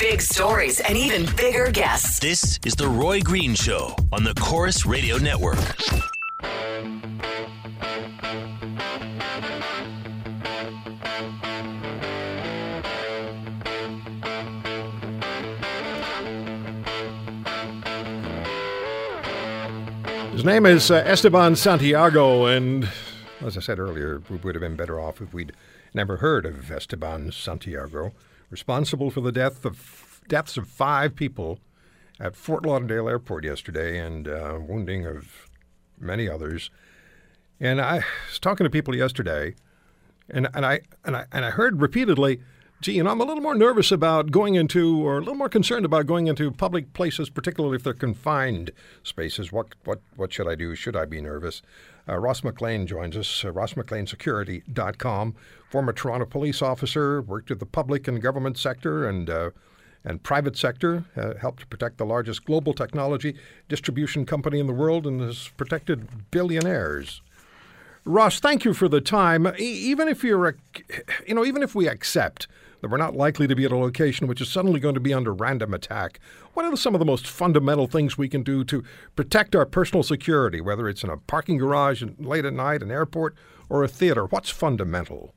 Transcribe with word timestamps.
Big 0.00 0.22
stories 0.22 0.80
and 0.80 0.96
even 0.96 1.26
bigger 1.36 1.70
guests. 1.70 2.18
This 2.20 2.58
is 2.64 2.74
The 2.74 2.88
Roy 2.88 3.20
Green 3.20 3.54
Show 3.54 3.94
on 4.10 4.24
the 4.24 4.32
Corus 4.32 4.86
Radio 4.86 5.18
Network. 5.18 5.58
His 20.32 20.46
name 20.46 20.64
is 20.64 20.90
uh, 20.90 21.02
Esteban 21.04 21.56
Santiago, 21.56 22.46
and 22.46 22.88
as 23.42 23.58
I 23.58 23.60
said 23.60 23.78
earlier, 23.78 24.22
we 24.30 24.38
would 24.38 24.54
have 24.54 24.62
been 24.62 24.76
better 24.76 24.98
off 24.98 25.20
if 25.20 25.34
we'd 25.34 25.52
never 25.92 26.16
heard 26.16 26.46
of 26.46 26.70
Esteban 26.70 27.32
Santiago, 27.32 28.12
responsible 28.50 29.10
for 29.10 29.20
the 29.20 29.32
death 29.32 29.64
of 29.64 30.20
deaths 30.28 30.56
of 30.56 30.68
five 30.68 31.14
people 31.14 31.60
at 32.18 32.36
Fort 32.36 32.66
Lauderdale 32.66 33.08
Airport 33.08 33.44
yesterday 33.44 33.98
and 33.98 34.28
uh, 34.28 34.58
wounding 34.60 35.06
of 35.06 35.48
many 35.98 36.28
others. 36.28 36.70
And 37.58 37.80
I 37.80 38.04
was 38.28 38.38
talking 38.38 38.64
to 38.64 38.70
people 38.70 38.94
yesterday, 38.94 39.54
and, 40.28 40.48
and 40.54 40.64
I 40.66 40.80
and 41.04 41.16
I 41.16 41.26
and 41.32 41.44
I 41.44 41.50
heard 41.50 41.80
repeatedly 41.80 42.40
gee, 42.80 42.98
I'm 42.98 43.20
a 43.20 43.24
little 43.24 43.42
more 43.42 43.54
nervous 43.54 43.92
about 43.92 44.30
going 44.30 44.54
into, 44.54 45.06
or 45.06 45.16
a 45.16 45.20
little 45.20 45.34
more 45.34 45.48
concerned 45.48 45.84
about 45.84 46.06
going 46.06 46.26
into 46.28 46.50
public 46.50 46.92
places, 46.92 47.28
particularly 47.28 47.76
if 47.76 47.82
they're 47.82 47.92
confined 47.92 48.70
spaces. 49.02 49.52
What 49.52 49.68
what 49.84 50.00
what 50.16 50.32
should 50.32 50.48
I 50.48 50.54
do? 50.54 50.74
Should 50.74 50.96
I 50.96 51.04
be 51.04 51.20
nervous? 51.20 51.62
Uh, 52.08 52.16
Ross 52.16 52.42
McLean 52.42 52.86
joins 52.86 53.16
us. 53.16 53.44
Uh, 53.44 53.52
RossMcLeanSecurity.com, 53.52 55.34
former 55.68 55.92
Toronto 55.92 56.26
police 56.26 56.62
officer, 56.62 57.20
worked 57.20 57.50
with 57.50 57.60
the 57.60 57.66
public 57.66 58.08
and 58.08 58.20
government 58.22 58.56
sector 58.56 59.06
and 59.06 59.28
uh, 59.28 59.50
and 60.02 60.22
private 60.22 60.56
sector, 60.56 61.04
uh, 61.14 61.34
helped 61.34 61.60
to 61.60 61.66
protect 61.66 61.98
the 61.98 62.06
largest 62.06 62.46
global 62.46 62.72
technology 62.72 63.34
distribution 63.68 64.24
company 64.24 64.58
in 64.58 64.66
the 64.66 64.72
world, 64.72 65.06
and 65.06 65.20
has 65.20 65.48
protected 65.56 66.30
billionaires. 66.30 67.20
Ross, 68.06 68.40
thank 68.40 68.64
you 68.64 68.72
for 68.72 68.88
the 68.88 69.02
time. 69.02 69.46
E- 69.58 69.62
even 69.62 70.08
if 70.08 70.24
you're, 70.24 70.56
you 71.26 71.34
know, 71.34 71.44
even 71.44 71.62
if 71.62 71.74
we 71.74 71.86
accept 71.86 72.48
that 72.80 72.90
we're 72.90 72.96
not 72.96 73.16
likely 73.16 73.46
to 73.46 73.54
be 73.54 73.64
at 73.64 73.72
a 73.72 73.76
location 73.76 74.26
which 74.26 74.40
is 74.40 74.48
suddenly 74.48 74.80
going 74.80 74.94
to 74.94 75.00
be 75.00 75.14
under 75.14 75.32
random 75.32 75.74
attack. 75.74 76.20
What 76.54 76.64
are 76.64 76.76
some 76.76 76.94
of 76.94 76.98
the 76.98 77.04
most 77.04 77.26
fundamental 77.26 77.86
things 77.86 78.18
we 78.18 78.28
can 78.28 78.42
do 78.42 78.64
to 78.64 78.84
protect 79.16 79.54
our 79.54 79.66
personal 79.66 80.02
security, 80.02 80.60
whether 80.60 80.88
it's 80.88 81.04
in 81.04 81.10
a 81.10 81.16
parking 81.16 81.58
garage 81.58 82.02
late 82.18 82.44
at 82.44 82.52
night, 82.52 82.82
an 82.82 82.90
airport, 82.90 83.34
or 83.68 83.84
a 83.84 83.88
theater? 83.88 84.26
What's 84.26 84.50
fundamental? 84.50 85.34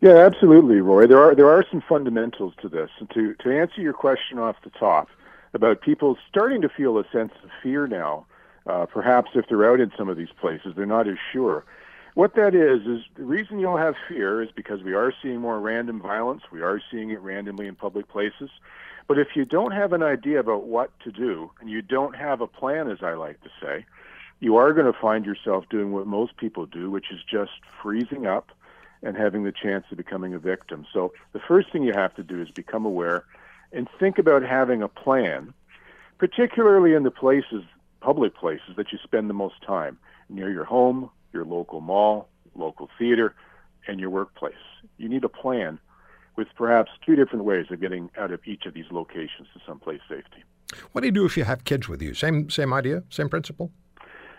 Yeah, 0.00 0.18
absolutely, 0.18 0.80
Roy. 0.80 1.06
There 1.06 1.18
are 1.18 1.34
there 1.34 1.48
are 1.48 1.64
some 1.70 1.82
fundamentals 1.88 2.52
to 2.60 2.68
this. 2.68 2.90
And 2.98 3.08
to 3.10 3.34
to 3.42 3.58
answer 3.58 3.80
your 3.80 3.94
question 3.94 4.38
off 4.38 4.56
the 4.62 4.70
top 4.70 5.08
about 5.54 5.80
people 5.80 6.18
starting 6.28 6.60
to 6.60 6.68
feel 6.68 6.98
a 6.98 7.04
sense 7.10 7.32
of 7.42 7.48
fear 7.62 7.86
now, 7.86 8.26
uh, 8.66 8.84
perhaps 8.86 9.30
if 9.34 9.46
they're 9.48 9.70
out 9.70 9.80
in 9.80 9.90
some 9.96 10.08
of 10.08 10.16
these 10.16 10.28
places, 10.40 10.74
they're 10.76 10.84
not 10.84 11.08
as 11.08 11.16
sure. 11.32 11.64
What 12.14 12.36
that 12.36 12.54
is, 12.54 12.86
is 12.86 13.04
the 13.16 13.24
reason 13.24 13.58
you'll 13.58 13.76
have 13.76 13.96
fear 14.08 14.40
is 14.40 14.48
because 14.54 14.82
we 14.84 14.94
are 14.94 15.12
seeing 15.20 15.40
more 15.40 15.58
random 15.58 16.00
violence. 16.00 16.42
We 16.52 16.62
are 16.62 16.80
seeing 16.90 17.10
it 17.10 17.20
randomly 17.20 17.66
in 17.66 17.74
public 17.74 18.08
places. 18.08 18.50
But 19.08 19.18
if 19.18 19.28
you 19.34 19.44
don't 19.44 19.72
have 19.72 19.92
an 19.92 20.02
idea 20.02 20.38
about 20.38 20.64
what 20.64 20.98
to 21.00 21.10
do, 21.10 21.50
and 21.60 21.68
you 21.68 21.82
don't 21.82 22.14
have 22.14 22.40
a 22.40 22.46
plan, 22.46 22.88
as 22.88 22.98
I 23.02 23.14
like 23.14 23.42
to 23.42 23.50
say, 23.60 23.84
you 24.38 24.56
are 24.56 24.72
going 24.72 24.90
to 24.90 24.98
find 24.98 25.26
yourself 25.26 25.64
doing 25.68 25.90
what 25.90 26.06
most 26.06 26.36
people 26.36 26.66
do, 26.66 26.88
which 26.88 27.10
is 27.10 27.18
just 27.28 27.52
freezing 27.82 28.26
up 28.26 28.52
and 29.02 29.16
having 29.16 29.42
the 29.42 29.52
chance 29.52 29.84
of 29.90 29.96
becoming 29.96 30.34
a 30.34 30.38
victim. 30.38 30.86
So 30.92 31.12
the 31.32 31.40
first 31.40 31.72
thing 31.72 31.82
you 31.82 31.92
have 31.94 32.14
to 32.14 32.22
do 32.22 32.40
is 32.40 32.50
become 32.50 32.86
aware 32.86 33.24
and 33.72 33.88
think 33.98 34.18
about 34.18 34.42
having 34.42 34.82
a 34.82 34.88
plan, 34.88 35.52
particularly 36.18 36.94
in 36.94 37.02
the 37.02 37.10
places, 37.10 37.64
public 38.00 38.36
places 38.36 38.76
that 38.76 38.92
you 38.92 38.98
spend 39.02 39.28
the 39.28 39.34
most 39.34 39.60
time, 39.66 39.98
near 40.28 40.48
your 40.48 40.64
home, 40.64 41.10
your 41.34 41.44
local 41.44 41.80
mall, 41.80 42.28
local 42.54 42.88
theater, 42.98 43.34
and 43.86 44.00
your 44.00 44.08
workplace. 44.08 44.54
You 44.96 45.08
need 45.08 45.24
a 45.24 45.28
plan 45.28 45.78
with 46.36 46.48
perhaps 46.56 46.90
two 47.04 47.16
different 47.16 47.44
ways 47.44 47.66
of 47.70 47.80
getting 47.80 48.10
out 48.16 48.30
of 48.30 48.40
each 48.46 48.64
of 48.64 48.74
these 48.74 48.86
locations 48.90 49.48
to 49.52 49.60
someplace 49.66 50.00
safety. 50.08 50.44
What 50.92 51.02
do 51.02 51.08
you 51.08 51.12
do 51.12 51.26
if 51.26 51.36
you 51.36 51.44
have 51.44 51.64
kids 51.64 51.88
with 51.88 52.00
you? 52.00 52.14
Same 52.14 52.48
same 52.48 52.72
idea, 52.72 53.02
same 53.10 53.28
principle. 53.28 53.70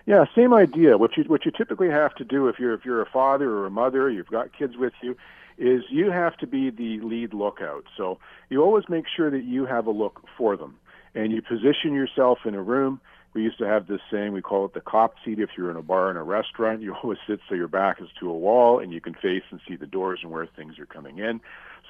Yeah, 0.06 0.26
same 0.36 0.54
idea. 0.54 0.98
What 0.98 1.18
you 1.18 1.24
what 1.26 1.46
you 1.46 1.52
typically 1.52 1.90
have 1.90 2.16
to 2.16 2.24
do 2.24 2.48
if 2.48 2.60
you're 2.60 2.74
if 2.74 2.86
you're 2.86 3.02
a 3.02 3.10
father 3.10 3.52
or 3.52 3.66
a 3.66 3.72
mother, 3.72 4.10
you've 4.10 4.28
got 4.28 4.58
kids 4.58 4.76
with 4.78 4.94
you, 5.02 5.16
is 5.58 5.84
you 5.90 6.12
have 6.12 6.36
to 6.38 6.48
be 6.48 6.70
the 6.70 7.00
lead 7.02 7.34
lookout. 7.34 7.86
So 7.96 8.20
you 8.50 8.62
always 8.62 8.86
make 8.90 9.06
sure 9.08 9.30
that 9.30 9.44
you 9.44 9.66
have 9.66 9.88
a 9.88 9.92
look 9.92 10.26
for 10.38 10.58
them, 10.58 10.78
and 11.16 11.32
you 11.32 11.42
position 11.42 11.94
yourself 11.94 12.40
in 12.46 12.54
a 12.54 12.62
room 12.62 13.02
we 13.36 13.44
used 13.44 13.58
to 13.58 13.68
have 13.68 13.88
this 13.88 14.00
saying, 14.10 14.32
we 14.32 14.42
call 14.42 14.64
it 14.66 14.74
the 14.74 14.80
cop 14.80 15.16
seat. 15.24 15.40
If 15.40 15.50
you're 15.58 15.70
in 15.70 15.76
a 15.76 15.82
bar 15.82 16.10
and 16.10 16.18
a 16.18 16.24
restaurant, 16.24 16.82
you 16.82 16.96
always 17.04 17.20
sit 17.28 17.42
so 17.48 17.54
your 17.54 17.68
back 17.68 18.02
is 18.02 18.08
to 18.22 18.30
a 18.30 18.34
wall 18.34 18.80
and 18.80 18.94
you 18.94 19.02
can 19.02 19.14
face 19.14 19.44
and 19.52 19.60
see 19.68 19.76
the 19.76 19.86
doors 19.86 20.22
and 20.24 20.32
where 20.32 20.48
things 20.48 20.80
are 20.80 20.86
coming 20.86 21.20
in. 21.20 21.42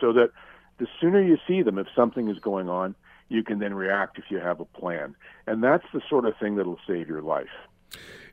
So 0.02 0.12
that 0.14 0.31
the 0.80 0.88
sooner 1.00 1.22
you 1.22 1.38
see 1.47 1.62
them, 1.62 1.78
if 1.78 1.88
something 1.96 2.30
is 2.30 2.40
going 2.40 2.68
on, 2.68 2.96
you 3.30 3.44
can 3.44 3.59
then 3.59 3.75
react 3.75 4.18
if 4.18 4.25
you 4.30 4.40
have 4.40 4.59
a 4.59 4.66
plan. 4.66 5.16
And 5.46 5.64
that's 5.64 5.85
the 5.94 6.02
sort 6.09 6.25
of 6.25 6.35
thing 6.38 6.56
that'll 6.56 6.80
save 6.88 7.08
your 7.08 7.22
life. 7.22 7.47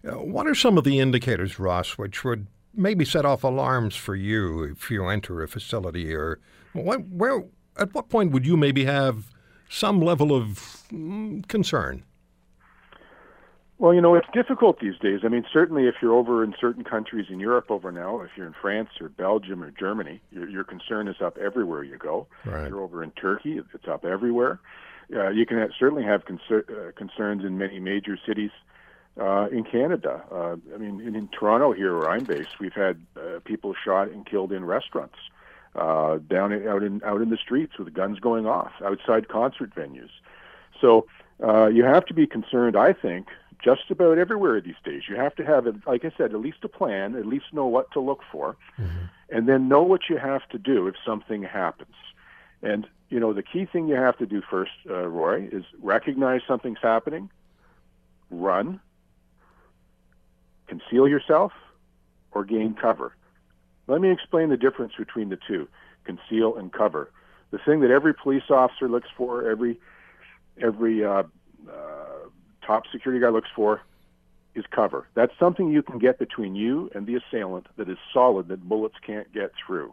Uh, 0.06 0.12
what 0.12 0.46
are 0.46 0.54
some 0.54 0.78
of 0.78 0.84
the 0.84 0.98
indicators, 0.98 1.58
Ross, 1.58 1.98
which 1.98 2.24
would 2.24 2.46
maybe 2.74 3.04
set 3.04 3.26
off 3.26 3.44
alarms 3.44 3.94
for 3.94 4.16
you 4.16 4.64
if 4.64 4.90
you 4.90 5.06
enter 5.06 5.42
a 5.42 5.48
facility 5.48 6.14
or 6.14 6.40
what, 6.72 7.06
where, 7.08 7.44
at 7.76 7.92
what 7.92 8.08
point 8.08 8.32
would 8.32 8.46
you 8.46 8.56
maybe 8.56 8.86
have 8.86 9.32
some 9.72 10.00
level 10.00 10.34
of 10.34 10.84
mm, 10.92 11.46
concern? 11.48 12.02
Well, 13.78 13.92
you 13.92 14.00
know, 14.00 14.14
it's 14.14 14.28
difficult 14.32 14.78
these 14.78 14.98
days. 15.00 15.20
I 15.24 15.28
mean, 15.28 15.44
certainly 15.52 15.88
if 15.88 15.96
you're 16.00 16.14
over 16.14 16.44
in 16.44 16.54
certain 16.60 16.84
countries 16.84 17.26
in 17.30 17.40
Europe 17.40 17.68
over 17.68 17.90
now, 17.90 18.20
if 18.20 18.30
you're 18.36 18.46
in 18.46 18.54
France 18.60 18.90
or 19.00 19.08
Belgium 19.08 19.62
or 19.62 19.72
Germany, 19.72 20.20
your, 20.30 20.48
your 20.48 20.62
concern 20.62 21.08
is 21.08 21.16
up 21.20 21.36
everywhere 21.36 21.82
you 21.82 21.98
go. 21.98 22.28
Right. 22.44 22.62
If 22.62 22.68
you're 22.68 22.80
over 22.80 23.02
in 23.02 23.10
Turkey, 23.12 23.60
it's 23.74 23.88
up 23.88 24.04
everywhere. 24.04 24.60
Uh, 25.12 25.30
you 25.30 25.44
can 25.46 25.58
have, 25.58 25.70
certainly 25.78 26.04
have 26.04 26.22
uh, 26.28 26.92
concerns 26.94 27.44
in 27.44 27.58
many 27.58 27.80
major 27.80 28.16
cities 28.24 28.52
uh, 29.20 29.48
in 29.50 29.64
Canada. 29.64 30.22
Uh, 30.30 30.56
I 30.74 30.78
mean, 30.78 31.00
in, 31.00 31.16
in 31.16 31.28
Toronto, 31.28 31.72
here 31.72 31.98
where 31.98 32.08
I'm 32.08 32.24
based, 32.24 32.60
we've 32.60 32.72
had 32.72 33.04
uh, 33.16 33.40
people 33.44 33.74
shot 33.84 34.10
and 34.10 34.24
killed 34.24 34.52
in 34.52 34.64
restaurants, 34.64 35.16
uh, 35.16 35.41
down 35.74 36.52
in, 36.52 36.68
out 36.68 36.82
in 36.82 37.02
out 37.04 37.22
in 37.22 37.30
the 37.30 37.36
streets 37.36 37.78
with 37.78 37.92
guns 37.94 38.18
going 38.20 38.46
off 38.46 38.72
outside 38.84 39.28
concert 39.28 39.74
venues. 39.74 40.10
So 40.80 41.06
uh, 41.42 41.66
you 41.66 41.84
have 41.84 42.06
to 42.06 42.14
be 42.14 42.26
concerned, 42.26 42.76
I 42.76 42.92
think, 42.92 43.28
just 43.62 43.90
about 43.90 44.18
everywhere 44.18 44.60
these 44.60 44.74
days. 44.84 45.02
You 45.08 45.16
have 45.16 45.34
to 45.36 45.44
have, 45.44 45.66
like 45.86 46.04
I 46.04 46.12
said, 46.16 46.32
at 46.32 46.40
least 46.40 46.58
a 46.64 46.68
plan, 46.68 47.16
at 47.16 47.26
least 47.26 47.46
know 47.52 47.66
what 47.66 47.90
to 47.92 48.00
look 48.00 48.20
for, 48.30 48.56
mm-hmm. 48.78 49.06
and 49.30 49.48
then 49.48 49.68
know 49.68 49.82
what 49.82 50.02
you 50.08 50.18
have 50.18 50.48
to 50.50 50.58
do 50.58 50.86
if 50.88 50.94
something 51.06 51.42
happens. 51.42 51.94
And 52.62 52.86
you 53.08 53.20
know, 53.20 53.32
the 53.32 53.42
key 53.42 53.66
thing 53.66 53.88
you 53.88 53.96
have 53.96 54.16
to 54.18 54.26
do 54.26 54.42
first, 54.48 54.72
uh, 54.88 55.06
Roy, 55.06 55.48
is 55.52 55.64
recognize 55.80 56.40
something's 56.46 56.78
happening, 56.82 57.30
run, 58.30 58.80
conceal 60.66 61.06
yourself, 61.06 61.52
or 62.32 62.44
gain 62.44 62.74
cover. 62.74 63.14
Let 63.92 64.00
me 64.00 64.10
explain 64.10 64.48
the 64.48 64.56
difference 64.56 64.94
between 64.96 65.28
the 65.28 65.36
two: 65.46 65.68
conceal 66.04 66.56
and 66.56 66.72
cover. 66.72 67.10
The 67.50 67.58
thing 67.58 67.80
that 67.80 67.90
every 67.90 68.14
police 68.14 68.44
officer 68.48 68.88
looks 68.88 69.10
for, 69.14 69.46
every 69.46 69.78
every 70.56 71.04
uh, 71.04 71.24
uh, 71.70 72.28
top 72.66 72.84
security 72.90 73.20
guy 73.20 73.28
looks 73.28 73.50
for 73.54 73.82
is 74.54 74.64
cover. 74.70 75.06
That's 75.12 75.38
something 75.38 75.68
you 75.68 75.82
can 75.82 75.98
get 75.98 76.18
between 76.18 76.54
you 76.54 76.90
and 76.94 77.06
the 77.06 77.16
assailant 77.16 77.66
that 77.76 77.90
is 77.90 77.98
solid 78.14 78.48
that 78.48 78.66
bullets 78.66 78.96
can't 79.06 79.30
get 79.30 79.52
through 79.66 79.92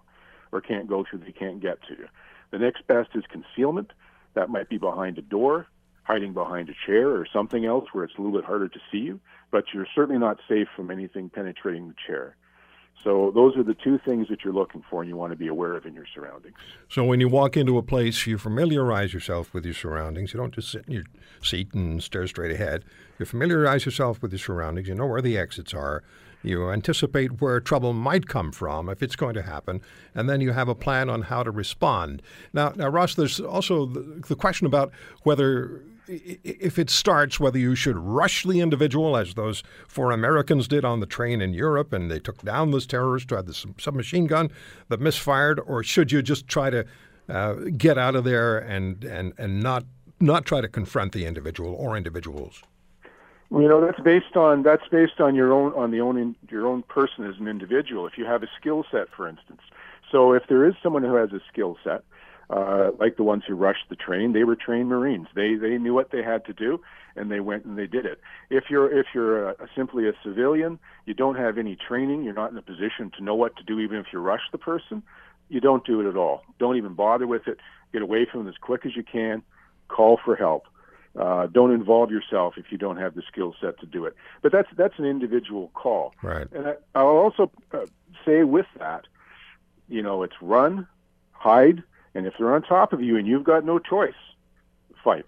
or 0.53 0.61
can't 0.61 0.87
go 0.87 1.03
through, 1.03 1.19
they 1.19 1.33
can't 1.33 1.59
get 1.59 1.83
to 1.89 1.95
you. 1.95 2.07
The 2.51 2.59
next 2.59 2.87
best 2.87 3.09
is 3.15 3.25
concealment. 3.29 3.91
That 4.33 4.49
might 4.49 4.69
be 4.69 4.77
behind 4.77 5.17
a 5.17 5.21
door, 5.21 5.67
hiding 6.03 6.31
behind 6.31 6.69
a 6.69 6.73
chair 6.85 7.09
or 7.09 7.27
something 7.31 7.65
else 7.65 7.89
where 7.91 8.05
it's 8.05 8.17
a 8.17 8.21
little 8.21 8.37
bit 8.37 8.45
harder 8.45 8.69
to 8.69 8.79
see 8.89 8.99
you, 8.99 9.19
but 9.51 9.65
you're 9.73 9.87
certainly 9.93 10.19
not 10.19 10.39
safe 10.47 10.69
from 10.73 10.89
anything 10.89 11.29
penetrating 11.29 11.89
the 11.89 11.95
chair. 12.07 12.37
So 13.03 13.31
those 13.33 13.55
are 13.55 13.63
the 13.63 13.75
two 13.75 13.97
things 13.97 14.27
that 14.29 14.43
you're 14.43 14.53
looking 14.53 14.83
for 14.89 15.01
and 15.01 15.09
you 15.09 15.15
want 15.15 15.31
to 15.31 15.37
be 15.37 15.47
aware 15.47 15.75
of 15.75 15.85
in 15.85 15.93
your 15.93 16.05
surroundings. 16.13 16.55
So 16.89 17.05
when 17.05 17.21
you 17.21 17.29
walk 17.29 17.55
into 17.55 17.77
a 17.77 17.81
place, 17.81 18.27
you 18.27 18.37
familiarize 18.37 19.13
yourself 19.13 19.53
with 19.53 19.63
your 19.63 19.73
surroundings. 19.73 20.33
You 20.33 20.39
don't 20.39 20.53
just 20.53 20.69
sit 20.71 20.85
in 20.85 20.93
your 20.93 21.03
seat 21.41 21.73
and 21.73 22.03
stare 22.03 22.27
straight 22.27 22.51
ahead. 22.51 22.83
You 23.17 23.25
familiarize 23.25 23.85
yourself 23.85 24.21
with 24.21 24.31
your 24.31 24.39
surroundings. 24.39 24.87
You 24.89 24.95
know 24.95 25.05
where 25.05 25.21
the 25.21 25.37
exits 25.37 25.73
are. 25.73 26.03
You 26.43 26.69
anticipate 26.69 27.41
where 27.41 27.59
trouble 27.59 27.93
might 27.93 28.27
come 28.27 28.51
from 28.51 28.89
if 28.89 29.03
it's 29.03 29.15
going 29.15 29.35
to 29.35 29.41
happen, 29.41 29.81
and 30.15 30.29
then 30.29 30.39
you 30.41 30.51
have 30.51 30.69
a 30.69 30.75
plan 30.75 31.09
on 31.09 31.23
how 31.23 31.43
to 31.43 31.51
respond. 31.51 32.21
Now, 32.53 32.73
now 32.75 32.87
Ross, 32.87 33.15
there's 33.15 33.39
also 33.39 33.85
the, 33.85 34.21
the 34.27 34.35
question 34.35 34.65
about 34.65 34.91
whether 35.23 35.83
if 36.09 36.79
it 36.79 36.89
starts, 36.89 37.39
whether 37.39 37.59
you 37.59 37.75
should 37.75 37.97
rush 37.97 38.43
the 38.43 38.61
individual, 38.61 39.15
as 39.15 39.35
those 39.35 39.63
four 39.87 40.11
Americans 40.11 40.67
did 40.67 40.83
on 40.83 41.01
the 41.01 41.05
train 41.05 41.39
in 41.39 41.53
Europe, 41.53 41.93
and 41.93 42.09
they 42.09 42.19
took 42.19 42.41
down 42.41 42.71
this 42.71 42.87
terrorist 42.87 43.29
who 43.29 43.35
had 43.35 43.45
the 43.45 43.53
submachine 43.77 44.25
gun 44.25 44.49
that 44.87 44.99
misfired, 44.99 45.59
or 45.59 45.83
should 45.83 46.11
you 46.11 46.21
just 46.21 46.47
try 46.47 46.69
to 46.71 46.85
uh, 47.29 47.53
get 47.77 47.97
out 47.97 48.15
of 48.15 48.23
there 48.23 48.57
and, 48.57 49.03
and, 49.03 49.33
and 49.37 49.61
not 49.61 49.83
not 50.21 50.45
try 50.45 50.59
to 50.59 50.67
confront 50.67 51.13
the 51.13 51.25
individual 51.25 51.73
or 51.75 51.95
individuals? 51.95 52.61
Well, 53.49 53.63
you 53.63 53.67
know 53.67 53.81
that's 53.81 53.99
based 53.99 54.35
on 54.35 54.63
that's 54.63 54.87
based 54.89 55.19
on 55.19 55.35
your 55.35 55.51
own 55.51 55.73
on 55.73 55.91
the 55.91 56.01
own 56.01 56.17
in, 56.17 56.35
your 56.49 56.67
own 56.67 56.83
person 56.83 57.25
as 57.25 57.35
an 57.39 57.47
individual. 57.47 58.05
If 58.05 58.17
you 58.17 58.25
have 58.25 58.43
a 58.43 58.47
skill 58.59 58.85
set, 58.91 59.07
for 59.15 59.27
instance, 59.27 59.61
so 60.11 60.33
if 60.33 60.43
there 60.47 60.65
is 60.65 60.75
someone 60.83 61.03
who 61.03 61.15
has 61.15 61.31
a 61.33 61.41
skill 61.51 61.77
set, 61.83 62.03
uh, 62.51 62.91
like 62.99 63.17
the 63.17 63.23
ones 63.23 63.43
who 63.47 63.55
rushed 63.55 63.89
the 63.89 63.95
train, 63.95 64.33
they 64.33 64.43
were 64.43 64.55
trained 64.55 64.89
Marines. 64.89 65.27
They 65.33 65.55
they 65.55 65.77
knew 65.79 65.95
what 65.95 66.11
they 66.11 66.21
had 66.21 66.45
to 66.45 66.53
do, 66.53 66.79
and 67.15 67.31
they 67.31 67.39
went 67.39 67.65
and 67.65 67.75
they 67.75 67.87
did 67.87 68.05
it. 68.05 68.21
If 68.51 68.65
you're 68.69 68.91
if 68.91 69.07
you're 69.15 69.49
a, 69.49 69.51
a, 69.53 69.67
simply 69.75 70.07
a 70.07 70.13
civilian, 70.23 70.77
you 71.05 71.15
don't 71.15 71.35
have 71.35 71.57
any 71.57 71.75
training. 71.75 72.23
You're 72.23 72.35
not 72.35 72.51
in 72.51 72.57
a 72.57 72.61
position 72.61 73.11
to 73.17 73.23
know 73.23 73.33
what 73.33 73.55
to 73.57 73.63
do, 73.63 73.79
even 73.79 73.97
if 73.97 74.07
you 74.13 74.19
rush 74.19 74.43
the 74.51 74.59
person. 74.59 75.01
You 75.49 75.59
don't 75.59 75.83
do 75.83 75.99
it 76.01 76.07
at 76.07 76.15
all. 76.15 76.43
Don't 76.59 76.77
even 76.77 76.93
bother 76.93 77.25
with 77.25 77.47
it. 77.47 77.57
Get 77.91 78.03
away 78.03 78.27
from 78.31 78.41
them 78.41 78.49
as 78.49 78.57
quick 78.61 78.85
as 78.85 78.95
you 78.95 79.01
can. 79.01 79.41
Call 79.87 80.19
for 80.23 80.35
help. 80.35 80.67
Uh, 81.17 81.47
don't 81.47 81.71
involve 81.71 82.11
yourself 82.11 82.53
if 82.57 82.71
you 82.71 82.77
don't 82.77 82.97
have 82.97 83.15
the 83.15 83.21
skill 83.27 83.55
set 83.59 83.79
to 83.79 83.85
do 83.85 84.05
it. 84.05 84.15
But 84.41 84.51
that's 84.51 84.69
that's 84.75 84.97
an 84.99 85.05
individual 85.05 85.71
call. 85.73 86.13
Right. 86.21 86.47
And 86.51 86.75
I, 86.95 87.03
will 87.03 87.17
also 87.17 87.51
uh, 87.73 87.85
say 88.25 88.43
with 88.43 88.67
that, 88.77 89.05
you 89.87 90.01
know, 90.01 90.23
it's 90.23 90.35
run, 90.41 90.87
hide, 91.31 91.83
and 92.13 92.27
if 92.27 92.35
they're 92.37 92.53
on 92.53 92.61
top 92.61 92.93
of 92.93 93.01
you 93.01 93.17
and 93.17 93.27
you've 93.27 93.43
got 93.43 93.65
no 93.65 93.79
choice, 93.79 94.13
fight. 95.03 95.25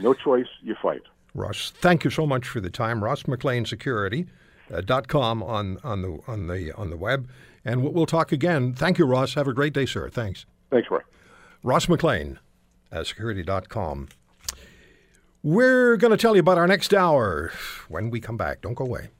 No 0.00 0.14
choice, 0.14 0.46
you 0.62 0.76
fight. 0.80 1.02
Ross, 1.34 1.70
thank 1.70 2.04
you 2.04 2.10
so 2.10 2.26
much 2.26 2.46
for 2.46 2.60
the 2.60 2.70
time. 2.70 3.04
Ross 3.04 3.26
McLean 3.26 3.64
Security. 3.64 4.26
Uh, 4.72 4.80
dot 4.80 5.08
com 5.08 5.42
on, 5.42 5.78
on 5.82 6.02
the 6.02 6.20
on 6.28 6.46
the 6.46 6.72
on 6.74 6.90
the 6.90 6.96
web, 6.96 7.28
and 7.64 7.82
we'll 7.82 8.06
talk 8.06 8.30
again. 8.30 8.72
Thank 8.72 8.98
you, 8.98 9.04
Ross. 9.04 9.34
Have 9.34 9.48
a 9.48 9.52
great 9.52 9.72
day, 9.72 9.84
sir. 9.84 10.08
Thanks. 10.08 10.46
Thanks, 10.70 10.88
Roy. 10.88 11.00
Ross 11.64 11.88
McLean, 11.88 12.38
at 12.92 13.08
security.com. 13.08 14.08
We're 15.42 15.96
going 15.96 16.10
to 16.10 16.18
tell 16.18 16.34
you 16.34 16.40
about 16.40 16.58
our 16.58 16.66
next 16.66 16.92
hour 16.92 17.50
when 17.88 18.10
we 18.10 18.20
come 18.20 18.36
back. 18.36 18.60
Don't 18.60 18.74
go 18.74 18.84
away. 18.84 19.10